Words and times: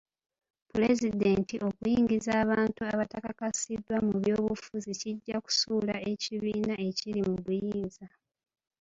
Pulezidenti 0.71 1.55
okuyingiza 1.67 2.31
abantu 2.43 2.81
abatakakasiddwa 2.91 3.95
mu 4.05 4.13
by'obufuzi 4.21 4.91
kijja 5.01 5.37
kusuula 5.45 5.95
ekibiina 6.11 6.75
ekiri 6.87 7.21
mu 7.29 7.35
buyinza. 7.43 8.05